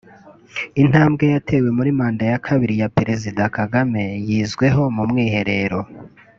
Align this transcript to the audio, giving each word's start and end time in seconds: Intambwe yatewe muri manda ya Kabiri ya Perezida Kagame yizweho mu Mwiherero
Intambwe 0.81 1.23
yatewe 1.33 1.69
muri 1.77 1.89
manda 1.99 2.23
ya 2.31 2.39
Kabiri 2.45 2.73
ya 2.81 2.91
Perezida 2.97 3.43
Kagame 3.57 4.03
yizweho 4.27 4.81
mu 4.95 5.03
Mwiherero 5.09 5.79